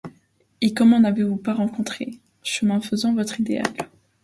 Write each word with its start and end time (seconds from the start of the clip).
Et 0.61 0.73
comment 0.73 0.99
n’avez-vous 0.99 1.37
pas 1.37 1.53
rencontré, 1.53 2.15
chemin 2.41 2.81
faisant, 2.81 3.13
votre 3.13 3.39
idéal? 3.39 3.67